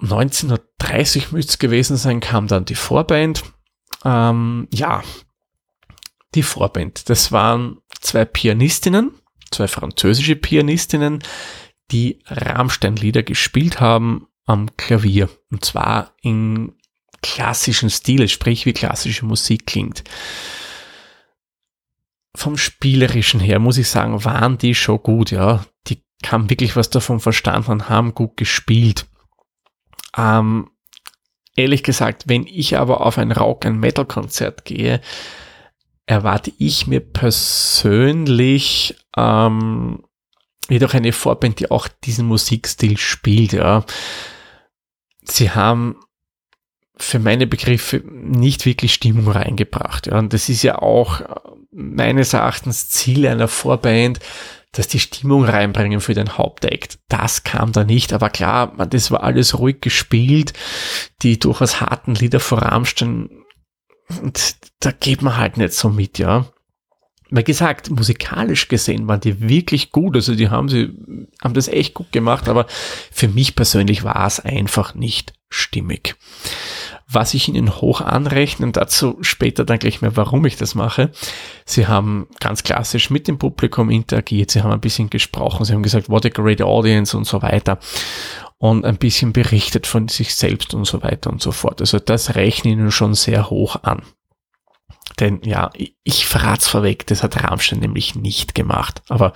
1930 0.00 1.32
müsste 1.32 1.50
es 1.50 1.58
gewesen 1.58 1.96
sein, 1.96 2.20
kam 2.20 2.46
dann 2.46 2.64
die 2.64 2.74
Vorband. 2.74 3.42
Ähm, 4.04 4.68
ja, 4.72 5.02
die 6.34 6.42
Vorband. 6.42 7.08
Das 7.08 7.32
waren 7.32 7.78
zwei 8.00 8.24
Pianistinnen, 8.24 9.12
zwei 9.50 9.68
französische 9.68 10.36
Pianistinnen, 10.36 11.22
die 11.90 12.20
Rammstein-Lieder 12.26 13.22
gespielt 13.22 13.80
haben 13.80 14.26
am 14.44 14.76
Klavier. 14.76 15.28
Und 15.50 15.64
zwar 15.64 16.14
in 16.22 16.72
klassischen 17.22 17.90
Stil, 17.90 18.28
sprich 18.28 18.66
wie 18.66 18.72
klassische 18.72 19.24
Musik 19.24 19.66
klingt. 19.66 20.04
Vom 22.34 22.56
Spielerischen 22.56 23.40
her 23.40 23.58
muss 23.58 23.78
ich 23.78 23.88
sagen, 23.88 24.24
waren 24.24 24.58
die 24.58 24.74
schon 24.74 25.02
gut, 25.02 25.30
ja. 25.30 25.64
Die 25.88 26.02
haben 26.26 26.50
wirklich 26.50 26.76
was 26.76 26.90
davon 26.90 27.20
verstanden 27.20 27.70
und 27.72 27.88
haben 27.88 28.14
gut 28.14 28.36
gespielt. 28.36 29.06
Ähm, 30.16 30.70
ehrlich 31.56 31.82
gesagt, 31.82 32.24
wenn 32.26 32.46
ich 32.46 32.76
aber 32.76 33.00
auf 33.04 33.18
ein 33.18 33.32
Rock- 33.32 33.64
und 33.64 33.80
Metal-Konzert 33.80 34.64
gehe, 34.64 35.00
erwarte 36.06 36.52
ich 36.58 36.86
mir 36.86 37.00
persönlich 37.00 38.94
ähm, 39.16 40.02
jedoch 40.68 40.94
eine 40.94 41.12
Vorband, 41.12 41.60
die 41.60 41.70
auch 41.70 41.88
diesen 41.88 42.26
Musikstil 42.26 42.96
spielt. 42.98 43.52
Ja. 43.52 43.84
Sie 45.22 45.50
haben 45.50 45.96
für 46.96 47.18
meine 47.18 47.46
Begriffe 47.46 48.02
nicht 48.06 48.64
wirklich 48.64 48.94
Stimmung 48.94 49.28
reingebracht. 49.28 50.06
Ja. 50.06 50.18
Und 50.18 50.32
das 50.32 50.48
ist 50.48 50.62
ja 50.62 50.78
auch 50.78 51.20
meines 51.70 52.32
Erachtens 52.32 52.88
Ziel 52.88 53.26
einer 53.26 53.48
Vorband, 53.48 54.20
dass 54.72 54.88
die 54.88 55.00
Stimmung 55.00 55.44
reinbringen 55.44 56.00
für 56.00 56.14
den 56.14 56.36
Hauptakt. 56.36 56.98
Das 57.08 57.44
kam 57.44 57.72
da 57.72 57.84
nicht, 57.84 58.12
aber 58.12 58.30
klar, 58.30 58.72
das 58.88 59.10
war 59.10 59.22
alles 59.22 59.58
ruhig 59.58 59.80
gespielt. 59.80 60.52
Die 61.22 61.38
durchaus 61.38 61.80
harten 61.80 62.14
Lieder 62.14 62.40
vor 62.40 62.58
Rammstein 62.62 63.30
und 64.22 64.56
da 64.80 64.92
geht 64.92 65.22
man 65.22 65.36
halt 65.36 65.56
nicht 65.56 65.72
so 65.72 65.88
mit, 65.88 66.18
ja. 66.18 66.46
Wie 67.30 67.42
gesagt, 67.42 67.90
musikalisch 67.90 68.68
gesehen 68.68 69.08
waren 69.08 69.20
die 69.20 69.48
wirklich 69.48 69.90
gut. 69.90 70.14
Also 70.14 70.34
die 70.34 70.48
haben 70.48 70.68
sie, 70.68 70.90
haben 71.42 71.54
das 71.54 71.68
echt 71.68 71.94
gut 71.94 72.12
gemacht, 72.12 72.48
aber 72.48 72.66
für 73.10 73.28
mich 73.28 73.56
persönlich 73.56 74.04
war 74.04 74.26
es 74.26 74.40
einfach 74.40 74.94
nicht 74.94 75.32
stimmig. 75.48 76.16
Was 77.08 77.34
ich 77.34 77.48
ihnen 77.48 77.80
hoch 77.80 78.00
anrechne, 78.00 78.66
und 78.66 78.76
dazu 78.76 79.18
später 79.20 79.64
dann 79.64 79.78
gleich 79.78 80.02
mehr, 80.02 80.16
warum 80.16 80.44
ich 80.44 80.56
das 80.56 80.74
mache. 80.74 81.10
Sie 81.64 81.86
haben 81.86 82.26
ganz 82.40 82.64
klassisch 82.64 83.10
mit 83.10 83.28
dem 83.28 83.38
Publikum 83.38 83.90
interagiert, 83.90 84.50
sie 84.50 84.62
haben 84.62 84.72
ein 84.72 84.80
bisschen 84.80 85.10
gesprochen, 85.10 85.64
sie 85.64 85.72
haben 85.72 85.84
gesagt, 85.84 86.08
what 86.08 86.26
a 86.26 86.30
great 86.30 86.62
audience 86.62 87.16
und 87.16 87.24
so 87.24 87.42
weiter 87.42 87.78
und 88.58 88.84
ein 88.84 88.96
bisschen 88.96 89.32
berichtet 89.32 89.86
von 89.86 90.08
sich 90.08 90.34
selbst 90.34 90.74
und 90.74 90.86
so 90.86 91.02
weiter 91.02 91.30
und 91.30 91.42
so 91.42 91.52
fort. 91.52 91.80
Also 91.80 91.98
das 91.98 92.34
rechne 92.34 92.70
ich 92.70 92.76
ihnen 92.76 92.90
schon 92.90 93.14
sehr 93.14 93.50
hoch 93.50 93.76
an. 93.82 94.02
Denn 95.18 95.40
ja, 95.44 95.70
ich 96.02 96.26
verrat's 96.26 96.68
vorweg, 96.68 97.06
das 97.06 97.22
hat 97.22 97.42
Rammstein 97.42 97.78
nämlich 97.78 98.14
nicht 98.14 98.54
gemacht. 98.54 99.02
Aber 99.08 99.32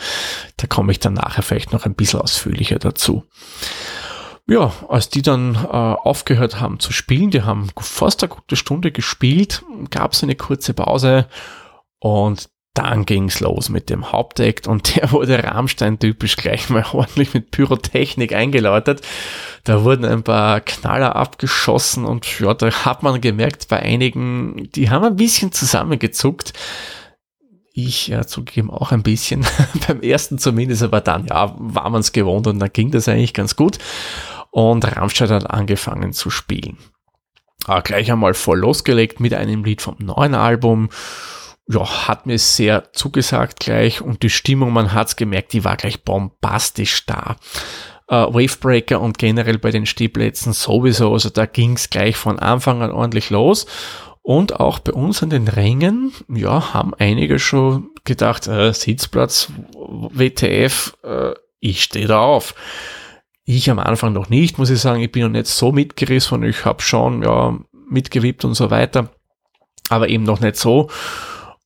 da 0.56 0.66
komme 0.66 0.92
ich 0.92 1.00
dann 1.00 1.14
nachher 1.14 1.42
vielleicht 1.42 1.72
noch 1.72 1.86
ein 1.86 1.94
bisschen 1.94 2.20
ausführlicher 2.20 2.78
dazu. 2.78 3.24
Ja, 4.46 4.72
als 4.88 5.08
die 5.08 5.22
dann 5.22 5.54
äh, 5.54 5.68
aufgehört 5.68 6.60
haben 6.60 6.80
zu 6.80 6.92
spielen, 6.92 7.30
die 7.30 7.42
haben 7.42 7.70
fast 7.78 8.22
eine 8.22 8.30
gute 8.30 8.56
Stunde 8.56 8.90
gespielt, 8.90 9.62
gab 9.90 10.12
es 10.12 10.22
eine 10.22 10.34
kurze 10.34 10.74
Pause 10.74 11.28
und 12.00 12.50
dann 12.74 13.04
ging's 13.04 13.40
los 13.40 13.68
mit 13.68 13.90
dem 13.90 14.12
Hauptakt 14.12 14.68
und 14.68 14.94
der 14.96 15.10
wurde 15.10 15.42
Rammstein 15.42 15.98
typisch 15.98 16.36
gleich 16.36 16.70
mal 16.70 16.84
ordentlich 16.92 17.34
mit 17.34 17.50
Pyrotechnik 17.50 18.32
eingeläutet. 18.32 19.02
Da 19.64 19.82
wurden 19.84 20.04
ein 20.04 20.22
paar 20.22 20.60
Knaller 20.60 21.16
abgeschossen 21.16 22.04
und 22.04 22.38
ja, 22.38 22.54
da 22.54 22.70
hat 22.70 23.02
man 23.02 23.20
gemerkt 23.20 23.68
bei 23.68 23.80
einigen, 23.80 24.68
die 24.74 24.88
haben 24.88 25.04
ein 25.04 25.16
bisschen 25.16 25.52
zusammengezuckt. 25.52 26.52
Ich 27.72 28.08
ja 28.08 28.26
zugegeben 28.26 28.70
auch 28.70 28.92
ein 28.92 29.02
bisschen, 29.02 29.44
beim 29.88 30.00
ersten 30.00 30.38
zumindest, 30.38 30.82
aber 30.82 31.00
dann 31.00 31.26
ja, 31.26 31.54
war 31.58 31.90
man 31.90 32.00
es 32.00 32.12
gewohnt 32.12 32.46
und 32.46 32.60
dann 32.60 32.72
ging 32.72 32.90
das 32.90 33.08
eigentlich 33.08 33.34
ganz 33.34 33.56
gut. 33.56 33.78
Und 34.52 34.84
Rammstein 34.84 35.30
hat 35.30 35.50
angefangen 35.50 36.12
zu 36.12 36.30
spielen. 36.30 36.78
Aber 37.66 37.82
gleich 37.82 38.10
einmal 38.10 38.34
voll 38.34 38.58
losgelegt 38.58 39.20
mit 39.20 39.34
einem 39.34 39.64
Lied 39.64 39.82
vom 39.82 39.96
neuen 39.98 40.34
Album 40.34 40.88
ja, 41.70 42.08
hat 42.08 42.26
mir 42.26 42.38
sehr 42.38 42.92
zugesagt 42.92 43.60
gleich 43.60 44.02
und 44.02 44.22
die 44.22 44.30
Stimmung, 44.30 44.72
man 44.72 44.92
hat's 44.92 45.16
gemerkt, 45.16 45.52
die 45.52 45.64
war 45.64 45.76
gleich 45.76 46.02
bombastisch 46.02 47.06
da. 47.06 47.36
Uh, 48.10 48.34
Wavebreaker 48.34 49.00
und 49.00 49.18
generell 49.18 49.58
bei 49.58 49.70
den 49.70 49.86
Stehplätzen 49.86 50.52
sowieso, 50.52 51.12
also 51.12 51.30
da 51.30 51.46
ging's 51.46 51.90
gleich 51.90 52.16
von 52.16 52.40
Anfang 52.40 52.82
an 52.82 52.90
ordentlich 52.90 53.30
los. 53.30 53.66
Und 54.22 54.58
auch 54.58 54.80
bei 54.80 54.92
uns 54.92 55.22
an 55.22 55.30
den 55.30 55.46
Rängen, 55.46 56.12
ja, 56.28 56.74
haben 56.74 56.92
einige 56.98 57.38
schon 57.38 57.90
gedacht, 58.04 58.48
äh, 58.48 58.72
Sitzplatz, 58.72 59.52
WTF, 59.72 60.96
äh, 61.04 61.34
ich 61.60 61.84
stehe 61.84 62.08
da 62.08 62.20
auf. 62.20 62.54
Ich 63.44 63.70
am 63.70 63.78
Anfang 63.78 64.12
noch 64.12 64.28
nicht, 64.28 64.58
muss 64.58 64.70
ich 64.70 64.80
sagen, 64.80 65.02
ich 65.02 65.12
bin 65.12 65.22
noch 65.22 65.30
nicht 65.30 65.46
so 65.46 65.70
mitgerissen, 65.70 66.42
ich 66.42 66.64
habe 66.64 66.82
schon, 66.82 67.22
ja, 67.22 67.56
mitgewippt 67.88 68.44
und 68.44 68.54
so 68.54 68.70
weiter, 68.70 69.10
aber 69.88 70.08
eben 70.08 70.24
noch 70.24 70.40
nicht 70.40 70.56
so. 70.56 70.90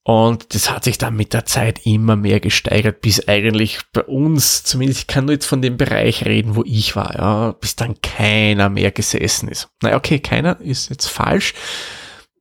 Und 0.07 0.55
das 0.55 0.71
hat 0.71 0.85
sich 0.85 0.99
dann 0.99 1.17
mit 1.17 1.33
der 1.33 1.47
Zeit 1.47 1.87
immer 1.87 2.15
mehr 2.15 2.39
gesteigert, 2.39 3.01
bis 3.01 3.27
eigentlich 3.27 3.79
bei 3.95 4.03
uns, 4.03 4.63
zumindest 4.63 5.01
ich 5.01 5.07
kann 5.07 5.25
nur 5.25 5.33
jetzt 5.33 5.47
von 5.47 5.63
dem 5.63 5.79
Bereich 5.79 6.27
reden, 6.27 6.57
wo 6.57 6.63
ich 6.63 6.95
war, 6.95 7.17
ja, 7.17 7.53
bis 7.53 7.75
dann 7.75 8.01
keiner 8.03 8.69
mehr 8.69 8.91
gesessen 8.91 9.49
ist. 9.49 9.71
Naja, 9.81 9.97
okay, 9.97 10.19
keiner 10.19 10.61
ist 10.61 10.91
jetzt 10.91 11.07
falsch. 11.07 11.55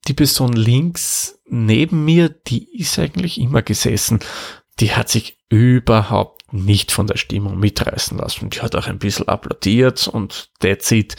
Die 0.09 0.13
Person 0.13 0.51
links 0.51 1.39
neben 1.45 2.03
mir, 2.03 2.27
die 2.27 2.77
ist 2.77 2.99
eigentlich 2.99 3.39
immer 3.39 3.61
gesessen. 3.61 4.19
Die 4.81 4.91
hat 4.91 5.07
sich 5.07 5.37
überhaupt 5.47 6.53
nicht 6.53 6.91
von 6.91 7.07
der 7.07 7.15
Stimmung 7.15 7.57
mitreißen 7.59 8.17
lassen. 8.17 8.49
Die 8.49 8.61
hat 8.61 8.75
auch 8.75 8.87
ein 8.87 8.99
bisschen 8.99 9.29
applaudiert 9.29 10.09
und 10.09 10.49
that's 10.59 10.91
it. 10.91 11.15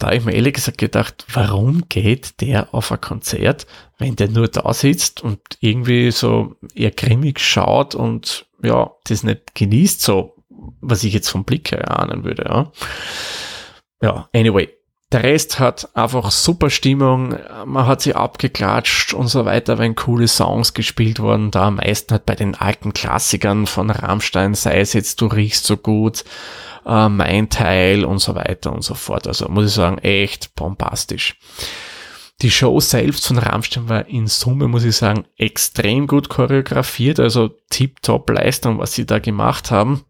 Da 0.00 0.06
habe 0.06 0.16
ich 0.16 0.24
mir 0.24 0.32
ehrlich 0.32 0.54
gesagt 0.54 0.78
gedacht, 0.78 1.26
warum 1.32 1.84
geht 1.90 2.40
der 2.40 2.74
auf 2.74 2.90
ein 2.90 3.00
Konzert, 3.02 3.66
wenn 3.98 4.16
der 4.16 4.28
nur 4.28 4.48
da 4.48 4.72
sitzt 4.72 5.22
und 5.22 5.40
irgendwie 5.60 6.10
so 6.10 6.56
eher 6.74 6.90
grimmig 6.90 7.38
schaut 7.38 7.94
und 7.94 8.46
ja, 8.62 8.90
das 9.04 9.22
nicht 9.22 9.54
genießt, 9.54 10.00
so 10.00 10.36
was 10.80 11.04
ich 11.04 11.12
jetzt 11.12 11.28
vom 11.28 11.44
Blick 11.44 11.70
her 11.70 12.00
ahnen 12.00 12.24
würde, 12.24 12.44
ja. 12.48 12.72
Ja, 14.02 14.28
anyway. 14.34 14.70
Der 15.12 15.24
Rest 15.24 15.58
hat 15.58 15.88
einfach 15.96 16.30
super 16.30 16.70
Stimmung, 16.70 17.34
man 17.66 17.86
hat 17.86 18.00
sie 18.00 18.14
abgeklatscht 18.14 19.12
und 19.12 19.26
so 19.26 19.44
weiter, 19.44 19.78
wenn 19.78 19.96
coole 19.96 20.28
Songs 20.28 20.72
gespielt 20.72 21.18
worden, 21.18 21.50
da 21.50 21.66
am 21.66 21.76
meisten 21.76 22.12
halt 22.12 22.26
bei 22.26 22.36
den 22.36 22.54
alten 22.54 22.92
Klassikern 22.92 23.66
von 23.66 23.90
Rammstein, 23.90 24.54
sei 24.54 24.78
es 24.78 24.92
jetzt 24.92 25.20
Du 25.20 25.26
riechst 25.26 25.66
so 25.66 25.76
gut, 25.76 26.24
äh, 26.86 27.08
mein 27.08 27.50
Teil 27.50 28.04
und 28.04 28.20
so 28.20 28.36
weiter 28.36 28.72
und 28.72 28.82
so 28.82 28.94
fort. 28.94 29.26
Also 29.26 29.48
muss 29.48 29.66
ich 29.66 29.72
sagen, 29.72 29.98
echt 29.98 30.54
bombastisch. 30.54 31.36
Die 32.42 32.50
Show 32.52 32.78
selbst 32.78 33.26
von 33.26 33.38
Rammstein 33.38 33.88
war 33.88 34.06
in 34.06 34.28
Summe, 34.28 34.68
muss 34.68 34.84
ich 34.84 34.96
sagen, 34.96 35.24
extrem 35.36 36.06
gut 36.06 36.28
choreografiert, 36.28 37.18
also 37.18 37.50
tip-top 37.68 38.30
Leistung, 38.30 38.78
was 38.78 38.94
sie 38.94 39.06
da 39.06 39.18
gemacht 39.18 39.72
haben. 39.72 40.04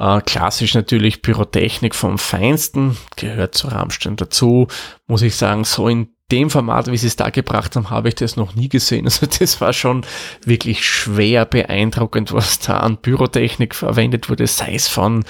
Äh, 0.00 0.22
klassisch 0.22 0.74
natürlich 0.74 1.20
Pyrotechnik 1.20 1.94
vom 1.94 2.16
Feinsten, 2.16 2.96
gehört 3.16 3.54
zu 3.54 3.68
Rammstein 3.68 4.16
dazu, 4.16 4.66
muss 5.06 5.20
ich 5.20 5.36
sagen, 5.36 5.64
so 5.64 5.88
in 5.88 6.08
dem 6.32 6.48
Format, 6.48 6.90
wie 6.90 6.96
sie 6.96 7.08
es 7.08 7.16
da 7.16 7.28
gebracht 7.28 7.76
haben, 7.76 7.90
habe 7.90 8.08
ich 8.08 8.14
das 8.14 8.36
noch 8.36 8.54
nie 8.54 8.70
gesehen. 8.70 9.04
Also 9.10 9.26
das 9.26 9.60
war 9.60 9.74
schon 9.74 10.06
wirklich 10.42 10.86
schwer 10.86 11.44
beeindruckend, 11.44 12.32
was 12.32 12.60
da 12.60 12.78
an 12.78 12.96
Pyrotechnik 12.96 13.74
verwendet 13.74 14.30
wurde, 14.30 14.46
sei 14.46 14.74
es 14.74 14.88
von 14.88 15.24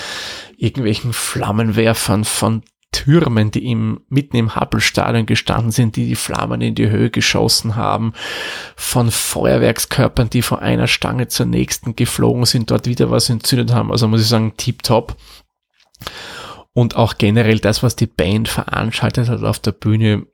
irgendwelchen 0.56 1.12
Flammenwerfern, 1.12 2.24
von 2.24 2.62
Türmen, 2.92 3.50
die 3.50 3.70
im, 3.70 4.00
mitten 4.08 4.36
im 4.36 4.54
Happelstadion 4.54 5.26
gestanden 5.26 5.70
sind, 5.70 5.96
die 5.96 6.06
die 6.06 6.16
Flammen 6.16 6.60
in 6.60 6.74
die 6.74 6.90
Höhe 6.90 7.10
geschossen 7.10 7.76
haben, 7.76 8.12
von 8.76 9.10
Feuerwerkskörpern, 9.10 10.30
die 10.30 10.42
von 10.42 10.58
einer 10.58 10.86
Stange 10.86 11.28
zur 11.28 11.46
nächsten 11.46 11.96
geflogen 11.96 12.44
sind, 12.46 12.70
dort 12.70 12.86
wieder 12.86 13.10
was 13.10 13.30
entzündet 13.30 13.72
haben. 13.72 13.92
Also 13.92 14.08
muss 14.08 14.22
ich 14.22 14.28
sagen, 14.28 14.54
tip-top. 14.56 15.16
Und 16.72 16.96
auch 16.96 17.18
generell 17.18 17.58
das, 17.58 17.82
was 17.82 17.96
die 17.96 18.06
Band 18.06 18.48
veranstaltet 18.48 19.28
hat 19.28 19.42
auf 19.42 19.58
der 19.58 19.72
Bühne, 19.72 20.26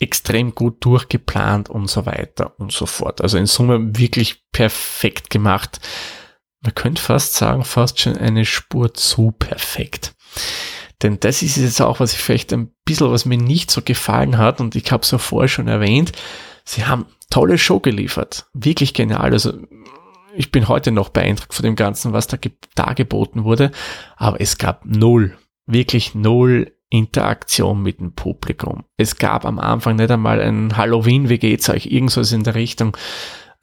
extrem 0.00 0.54
gut 0.54 0.84
durchgeplant 0.84 1.70
und 1.70 1.88
so 1.88 2.04
weiter 2.06 2.58
und 2.58 2.72
so 2.72 2.86
fort. 2.86 3.20
Also 3.20 3.38
in 3.38 3.46
Summe 3.46 3.96
wirklich 3.96 4.42
perfekt 4.52 5.30
gemacht. 5.30 5.80
Man 6.60 6.74
könnte 6.74 7.00
fast 7.00 7.34
sagen, 7.34 7.64
fast 7.64 8.00
schon 8.00 8.16
eine 8.16 8.44
Spur 8.44 8.94
zu 8.94 9.32
perfekt. 9.32 10.14
Denn 11.02 11.18
das 11.20 11.42
ist 11.42 11.56
jetzt 11.56 11.80
auch, 11.80 12.00
was 12.00 12.12
ich 12.12 12.18
vielleicht 12.18 12.52
ein 12.52 12.70
bisschen, 12.84 13.10
was 13.10 13.24
mir 13.24 13.38
nicht 13.38 13.70
so 13.70 13.82
gefallen 13.82 14.38
hat, 14.38 14.60
und 14.60 14.76
ich 14.76 14.90
habe 14.92 15.02
es 15.02 15.10
ja 15.10 15.18
vorher 15.18 15.48
schon 15.48 15.68
erwähnt, 15.68 16.12
sie 16.64 16.86
haben 16.86 17.06
tolle 17.30 17.58
Show 17.58 17.80
geliefert. 17.80 18.46
Wirklich 18.54 18.94
genial. 18.94 19.32
Also 19.32 19.52
ich 20.36 20.50
bin 20.50 20.68
heute 20.68 20.92
noch 20.92 21.08
beeindruckt 21.10 21.54
von 21.54 21.64
dem 21.64 21.76
Ganzen, 21.76 22.12
was 22.12 22.26
da 22.26 22.38
dargeboten 22.74 23.44
wurde, 23.44 23.70
aber 24.16 24.40
es 24.40 24.58
gab 24.58 24.84
null, 24.84 25.36
wirklich 25.66 26.14
null 26.14 26.72
Interaktion 26.90 27.82
mit 27.82 27.98
dem 27.98 28.12
Publikum. 28.12 28.84
Es 28.96 29.16
gab 29.16 29.44
am 29.44 29.58
Anfang 29.58 29.96
nicht 29.96 30.10
einmal 30.10 30.40
ein 30.40 30.76
Halloween, 30.76 31.28
wie 31.28 31.38
geht's 31.38 31.68
euch, 31.68 31.86
irgendwas 31.86 32.30
in 32.32 32.44
der 32.44 32.54
Richtung. 32.54 32.96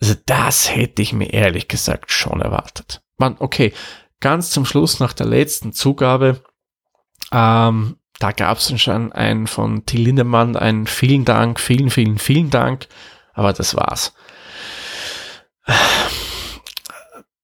Also 0.01 0.15
das 0.25 0.75
hätte 0.75 1.01
ich 1.01 1.13
mir 1.13 1.31
ehrlich 1.31 1.67
gesagt 1.67 2.11
schon 2.11 2.41
erwartet. 2.41 3.01
Man, 3.17 3.35
okay, 3.39 3.71
ganz 4.19 4.49
zum 4.49 4.65
Schluss 4.65 4.99
nach 4.99 5.13
der 5.13 5.27
letzten 5.27 5.71
Zugabe, 5.71 6.41
ähm, 7.31 7.97
da 8.19 8.31
gab 8.31 8.57
es 8.57 8.79
schon 8.79 9.11
ein 9.13 9.47
von 9.47 9.85
Till 9.85 10.01
Lindemann 10.01 10.55
ein 10.55 10.85
vielen 10.85 11.25
Dank, 11.25 11.59
vielen, 11.59 11.89
vielen, 11.89 12.19
vielen 12.19 12.49
Dank, 12.49 12.87
aber 13.33 13.53
das 13.53 13.75
war's 13.75 14.13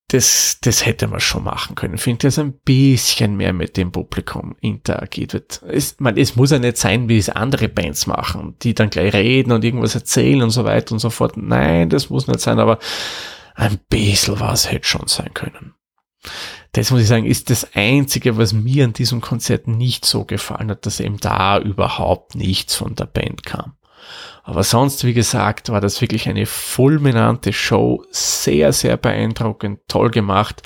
das, 0.09 0.59
das 0.61 0.85
hätte 0.85 1.07
man 1.07 1.19
schon 1.19 1.43
machen 1.43 1.75
können. 1.75 1.97
Finde, 1.97 2.27
dass 2.27 2.39
ein 2.39 2.53
bisschen 2.59 3.35
mehr 3.35 3.51
mit 3.51 3.75
dem 3.75 3.91
Publikum 3.91 4.55
interagiert 4.61 5.33
wird. 5.33 5.61
Es, 5.67 5.99
man, 5.99 6.15
es 6.15 6.37
muss 6.37 6.51
ja 6.51 6.59
nicht 6.59 6.77
sein, 6.77 7.09
wie 7.09 7.17
es 7.17 7.29
andere 7.29 7.67
Bands 7.67 8.07
machen, 8.07 8.55
die 8.61 8.73
dann 8.73 8.89
gleich 8.89 9.13
reden 9.13 9.51
und 9.51 9.65
irgendwas 9.65 9.95
erzählen 9.95 10.43
und 10.43 10.51
so 10.51 10.63
weiter 10.63 10.93
und 10.93 10.99
so 10.99 11.09
fort. 11.09 11.35
Nein, 11.35 11.89
das 11.89 12.09
muss 12.09 12.27
nicht 12.27 12.39
sein, 12.39 12.59
aber 12.59 12.79
ein 13.55 13.79
bisschen 13.89 14.39
was 14.39 14.71
hätte 14.71 14.87
schon 14.87 15.07
sein 15.07 15.33
können. 15.33 15.73
Das 16.71 16.91
muss 16.91 17.01
ich 17.01 17.07
sagen, 17.07 17.25
ist 17.25 17.49
das 17.49 17.75
einzige, 17.75 18.37
was 18.37 18.53
mir 18.53 18.85
an 18.85 18.93
diesem 18.93 19.21
Konzert 19.21 19.67
nicht 19.67 20.05
so 20.05 20.25
gefallen 20.25 20.69
hat, 20.69 20.85
dass 20.85 20.99
eben 20.99 21.17
da 21.17 21.59
überhaupt 21.59 22.35
nichts 22.35 22.75
von 22.75 22.95
der 22.95 23.05
Band 23.05 23.45
kam. 23.45 23.73
Aber 24.43 24.63
sonst, 24.63 25.03
wie 25.03 25.13
gesagt, 25.13 25.69
war 25.69 25.81
das 25.81 25.99
wirklich 26.01 26.29
eine 26.29 26.45
fulminante 26.45 27.51
Show. 27.51 28.05
Sehr, 28.11 28.71
sehr 28.71 28.95
beeindruckend, 28.95 29.81
toll 29.87 30.09
gemacht. 30.09 30.61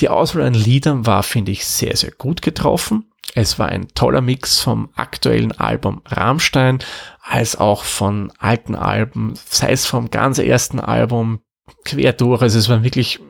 Die 0.00 0.08
Auswahl 0.08 0.42
an 0.42 0.54
Liedern 0.54 1.06
war, 1.06 1.22
finde 1.22 1.52
ich, 1.52 1.66
sehr, 1.66 1.96
sehr 1.96 2.12
gut 2.12 2.42
getroffen. 2.42 3.10
Es 3.34 3.58
war 3.58 3.68
ein 3.68 3.88
toller 3.94 4.20
Mix 4.20 4.60
vom 4.60 4.90
aktuellen 4.94 5.52
Album 5.52 6.02
Rammstein 6.06 6.78
als 7.20 7.56
auch 7.56 7.84
von 7.84 8.32
alten 8.38 8.74
Alben, 8.74 9.34
sei 9.48 9.72
es 9.72 9.86
vom 9.86 10.10
ganz 10.10 10.38
ersten 10.38 10.78
Album 10.78 11.40
quer 11.84 12.12
durch. 12.12 12.42
Also 12.42 12.58
es 12.58 12.68
war 12.68 12.84
wirklich 12.84 13.20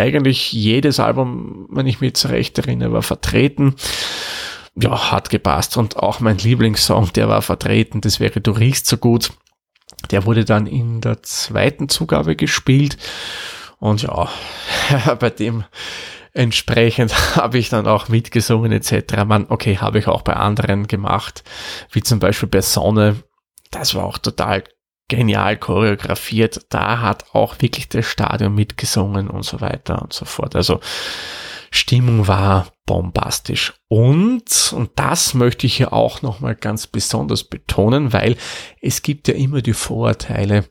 eigentlich 0.00 0.52
jedes 0.52 0.98
Album, 0.98 1.66
wenn 1.70 1.86
ich 1.86 2.00
mich 2.00 2.14
zurecht 2.14 2.58
erinnere, 2.58 2.92
war 2.92 3.02
vertreten 3.02 3.76
ja, 4.76 5.10
hat 5.10 5.30
gepasst. 5.30 5.76
Und 5.76 5.96
auch 5.96 6.20
mein 6.20 6.38
Lieblingssong, 6.38 7.12
der 7.12 7.28
war 7.28 7.42
vertreten, 7.42 8.00
das 8.00 8.20
wäre 8.20 8.40
Du 8.40 8.52
riechst 8.52 8.86
so 8.86 8.96
gut. 8.96 9.32
Der 10.10 10.24
wurde 10.24 10.44
dann 10.44 10.66
in 10.66 11.00
der 11.00 11.22
zweiten 11.22 11.88
Zugabe 11.88 12.36
gespielt. 12.36 12.96
Und 13.78 14.02
ja, 14.02 14.28
bei 15.18 15.30
dem 15.30 15.64
entsprechend 16.32 17.36
habe 17.36 17.58
ich 17.58 17.68
dann 17.68 17.86
auch 17.86 18.08
mitgesungen 18.08 18.72
etc. 18.72 19.24
Man, 19.26 19.46
okay, 19.48 19.78
habe 19.78 19.98
ich 19.98 20.06
auch 20.06 20.22
bei 20.22 20.34
anderen 20.34 20.86
gemacht, 20.86 21.42
wie 21.90 22.02
zum 22.02 22.18
Beispiel 22.18 22.48
bei 22.48 22.60
Sonne. 22.60 23.16
Das 23.70 23.94
war 23.94 24.04
auch 24.04 24.18
total 24.18 24.64
genial 25.10 25.58
choreografiert. 25.58 26.66
Da 26.70 27.02
hat 27.02 27.34
auch 27.34 27.60
wirklich 27.60 27.90
das 27.90 28.06
Stadion 28.06 28.54
mitgesungen 28.54 29.28
und 29.28 29.42
so 29.44 29.60
weiter 29.60 30.00
und 30.00 30.14
so 30.14 30.24
fort. 30.24 30.56
Also 30.56 30.80
Stimmung 31.70 32.26
war 32.26 32.72
bombastisch. 32.86 33.74
Und, 33.88 34.72
und 34.74 34.90
das 34.96 35.34
möchte 35.34 35.66
ich 35.66 35.76
hier 35.76 35.92
auch 35.92 36.22
nochmal 36.22 36.54
ganz 36.54 36.86
besonders 36.86 37.44
betonen, 37.44 38.12
weil 38.12 38.36
es 38.80 39.02
gibt 39.02 39.28
ja 39.28 39.34
immer 39.34 39.60
die 39.60 39.74
Vorurteile, 39.74 40.64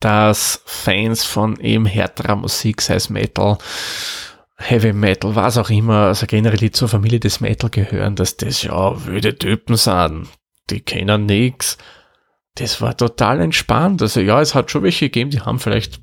dass 0.00 0.62
Fans 0.66 1.24
von 1.24 1.58
eben 1.58 1.86
härterer 1.86 2.36
Musik, 2.36 2.80
sei 2.82 2.94
es 2.94 3.10
Metal, 3.10 3.58
Heavy 4.56 4.92
Metal, 4.92 5.34
was 5.34 5.56
auch 5.56 5.70
immer, 5.70 6.06
also 6.06 6.26
generell 6.26 6.70
zur 6.70 6.88
Familie 6.88 7.20
des 7.20 7.40
Metal 7.40 7.70
gehören, 7.70 8.14
dass 8.14 8.36
das 8.36 8.62
ja 8.62 9.06
wüde 9.06 9.36
Typen 9.36 9.76
sind. 9.76 10.28
Die 10.70 10.80
kennen 10.80 11.26
nix. 11.26 11.78
Das 12.58 12.80
war 12.80 12.96
total 12.96 13.40
entspannt. 13.40 14.02
Also 14.02 14.20
ja, 14.20 14.40
es 14.40 14.54
hat 14.54 14.70
schon 14.70 14.82
welche 14.82 15.06
gegeben, 15.06 15.30
die 15.30 15.40
haben 15.40 15.60
vielleicht 15.60 16.00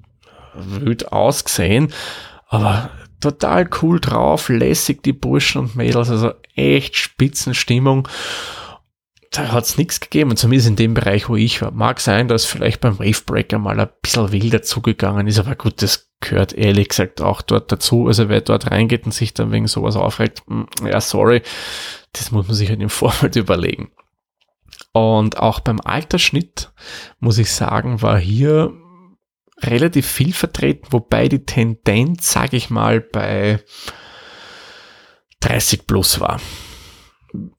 wüd 0.54 1.12
ausgesehen, 1.12 1.92
aber 2.48 2.90
total 3.20 3.70
cool 3.82 4.00
drauf, 4.00 4.48
lässig 4.48 5.04
die 5.04 5.14
Burschen 5.14 5.62
und 5.62 5.76
Mädels, 5.76 6.10
also 6.10 6.32
echt 6.56 6.96
Spitzenstimmung. 6.96 8.08
Da 9.32 9.52
hat 9.52 9.66
es 9.66 9.78
nichts 9.78 10.00
gegeben, 10.00 10.38
zumindest 10.38 10.70
in 10.70 10.78
dem 10.78 10.94
Bereich, 10.94 11.28
wo 11.28 11.36
ich 11.36 11.62
war. 11.62 11.72
Mag 11.72 12.00
sein, 12.00 12.30
dass 12.30 12.46
vielleicht 12.46 12.80
beim 12.80 13.00
Wavebreaker 13.00 13.60
mal 13.60 13.78
ein 13.78 13.90
bisschen 14.02 14.32
wilder 14.32 14.62
zugegangen 14.62 15.28
ist, 15.28 15.40
aber 15.40 15.56
gut, 15.56 15.82
das 15.82 16.10
gehört 16.22 16.54
ehrlich 16.54 16.88
gesagt 16.88 17.20
auch 17.20 17.42
dort 17.42 17.70
dazu. 17.70 18.08
Also 18.08 18.30
wer 18.30 18.40
dort 18.40 18.72
reingeht 18.72 19.06
und 19.06 19.14
sich 19.14 19.34
dann 19.34 19.52
wegen 19.52 19.68
sowas 19.68 19.98
aufregt, 19.98 20.44
hm, 20.48 20.68
ja, 20.86 21.02
sorry, 21.02 21.42
das 22.14 22.32
muss 22.32 22.48
man 22.48 22.56
sich 22.56 22.70
halt 22.70 22.82
im 22.82 22.90
Vorfeld 22.90 23.36
überlegen. 23.36 23.92
Und 24.96 25.40
auch 25.40 25.60
beim 25.60 25.82
Altersschnitt, 25.82 26.72
muss 27.20 27.38
ich 27.38 27.52
sagen, 27.52 28.02
war 28.02 28.18
hier 28.18 28.72
relativ 29.60 30.08
viel 30.08 30.32
vertreten, 30.32 30.88
wobei 30.92 31.28
die 31.28 31.44
Tendenz, 31.44 32.32
sage 32.32 32.56
ich 32.56 32.70
mal, 32.70 33.02
bei 33.02 33.60
30 35.42 35.86
plus 35.86 36.22
war. 36.22 36.40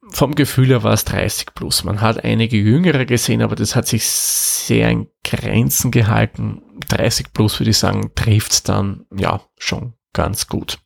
vom 0.08 0.34
Gefühl 0.34 0.68
her 0.68 0.82
war 0.82 0.94
es 0.94 1.04
30 1.04 1.54
plus. 1.54 1.84
Man 1.84 2.00
hat 2.00 2.24
einige 2.24 2.56
Jüngere 2.56 3.04
gesehen, 3.04 3.42
aber 3.42 3.54
das 3.54 3.76
hat 3.76 3.86
sich 3.86 4.08
sehr 4.08 4.88
in 4.88 5.08
Grenzen 5.22 5.90
gehalten. 5.90 6.62
30 6.88 7.34
plus 7.34 7.60
würde 7.60 7.72
ich 7.72 7.78
sagen, 7.78 8.12
trifft's 8.14 8.62
dann 8.62 9.04
ja 9.14 9.42
schon 9.58 9.92
ganz 10.14 10.46
gut. 10.46 10.78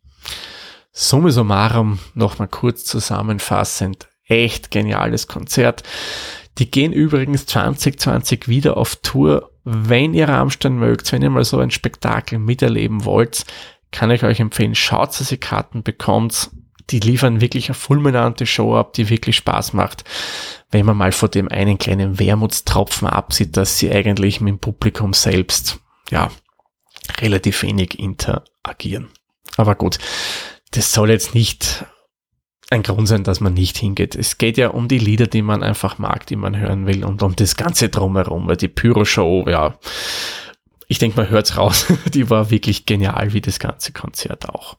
Summe 0.91 1.31
summarum, 1.31 2.01
nochmal 2.15 2.49
kurz 2.49 2.85
zusammenfassend, 2.85 4.09
echt 4.31 4.71
geniales 4.71 5.27
Konzert. 5.27 5.83
Die 6.59 6.71
gehen 6.71 6.93
übrigens 6.93 7.47
2020 7.47 8.49
wieder 8.49 8.77
auf 8.77 8.97
Tour. 8.97 9.51
Wenn 9.65 10.15
ihr 10.15 10.29
Rammstein 10.29 10.77
mögt, 10.77 11.13
wenn 11.13 11.23
ihr 11.23 11.31
mal 11.31 11.45
so 11.45 11.59
ein 11.59 11.71
Spektakel 11.71 12.39
miterleben 12.39 13.05
wollt, 13.05 13.45
kann 13.91 14.11
ich 14.11 14.23
euch 14.23 14.41
empfehlen, 14.41 14.75
schaut, 14.75 15.19
dass 15.19 15.33
ihr 15.33 15.39
Karten 15.39 15.83
bekommt. 15.83 16.51
Die 16.91 17.01
liefern 17.01 17.41
wirklich 17.41 17.69
eine 17.69 17.75
fulminante 17.75 18.47
Show 18.47 18.77
ab, 18.77 18.95
die 18.95 19.11
wirklich 19.11 19.37
Spaß 19.37 19.75
macht, 19.75 20.05
wenn 20.71 20.87
man 20.87 20.97
mal 20.97 21.13
vor 21.13 21.29
dem 21.29 21.49
einen 21.49 21.79
kleinen 21.79 22.19
Wermutstropfen 22.19 23.07
absieht, 23.07 23.57
dass 23.57 23.79
sie 23.79 23.93
eigentlich 23.93 24.41
mit 24.41 24.53
dem 24.53 24.59
Publikum 24.59 25.13
selbst, 25.13 25.79
ja, 26.11 26.31
relativ 27.21 27.63
wenig 27.63 27.99
interagieren. 27.99 29.09
Aber 29.57 29.77
gut, 29.77 29.99
das 30.73 30.93
soll 30.93 31.11
jetzt 31.11 31.35
nicht 31.35 31.85
ein 32.71 32.85
Grund 32.85 33.09
sein, 33.09 33.25
dass 33.25 33.41
man 33.41 33.53
nicht 33.53 33.77
hingeht. 33.77 34.15
Es 34.15 34.39
geht 34.39 34.57
ja 34.57 34.69
um 34.69 34.87
die 34.87 34.99
Lieder, 34.99 35.27
die 35.27 35.43
man 35.43 35.65
einfach 35.65 35.99
mag, 35.99 36.27
die 36.27 36.37
man 36.37 36.57
hören 36.57 36.87
will 36.87 37.05
und 37.05 37.23
um 37.23 37.35
das 37.35 37.57
Ganze 37.57 37.89
drumherum, 37.89 38.47
weil 38.47 38.57
die 38.57 38.69
Pyro-Show, 38.69 39.47
ja, 39.49 39.77
ich 40.87 40.99
denke, 40.99 41.17
man 41.17 41.29
hört's 41.29 41.57
raus, 41.57 41.87
die 42.15 42.31
war 42.31 42.51
wirklich 42.51 42.87
genial, 42.87 43.33
wie 43.33 43.41
das 43.41 43.59
ganze 43.59 43.93
Konzert 43.93 44.49
auch. 44.49 44.79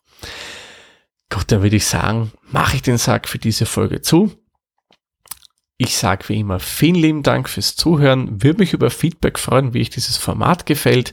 Gut, 1.29 1.51
dann 1.51 1.63
würde 1.63 1.75
ich 1.75 1.85
sagen, 1.85 2.31
mache 2.49 2.77
ich 2.77 2.81
den 2.81 2.97
Sack 2.97 3.27
für 3.27 3.39
diese 3.39 3.65
Folge 3.65 4.01
zu. 4.01 4.31
Ich 5.77 5.97
sage 5.97 6.29
wie 6.29 6.39
immer 6.39 6.59
vielen 6.59 6.95
lieben 6.95 7.23
Dank 7.23 7.49
fürs 7.49 7.75
Zuhören, 7.75 8.43
würde 8.43 8.59
mich 8.59 8.73
über 8.73 8.89
Feedback 8.89 9.39
freuen, 9.39 9.73
wie 9.73 9.81
euch 9.81 9.89
dieses 9.89 10.15
Format 10.15 10.65
gefällt 10.65 11.11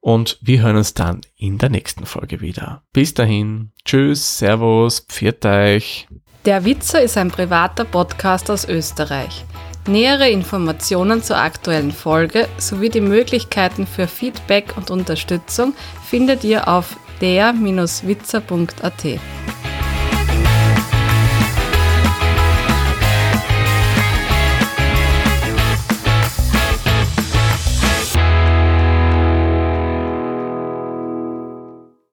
und 0.00 0.38
wir 0.40 0.62
hören 0.62 0.76
uns 0.76 0.94
dann 0.94 1.20
in 1.36 1.58
der 1.58 1.68
nächsten 1.68 2.06
Folge 2.06 2.40
wieder. 2.40 2.82
Bis 2.92 3.14
dahin, 3.14 3.70
tschüss, 3.84 4.38
servus, 4.38 5.00
pfiat 5.00 5.44
euch. 5.46 6.08
Der 6.46 6.64
Witzer 6.64 7.02
ist 7.02 7.18
ein 7.18 7.30
privater 7.30 7.84
Podcast 7.84 8.50
aus 8.50 8.66
Österreich. 8.66 9.44
Nähere 9.86 10.30
Informationen 10.30 11.22
zur 11.22 11.36
aktuellen 11.36 11.92
Folge 11.92 12.48
sowie 12.58 12.90
die 12.90 13.00
Möglichkeiten 13.00 13.86
für 13.86 14.06
Feedback 14.06 14.76
und 14.76 14.90
Unterstützung 14.90 15.74
findet 16.06 16.44
ihr 16.44 16.68
auf 16.68 16.96
der-witzer.at. 17.20 19.04